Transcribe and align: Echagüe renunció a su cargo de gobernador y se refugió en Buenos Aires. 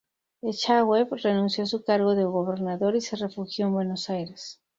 Echagüe 0.41 1.05
renunció 1.11 1.63
a 1.63 1.67
su 1.67 1.83
cargo 1.83 2.15
de 2.15 2.23
gobernador 2.25 2.95
y 2.95 3.01
se 3.01 3.17
refugió 3.17 3.67
en 3.67 3.73
Buenos 3.73 4.09
Aires. 4.09 4.59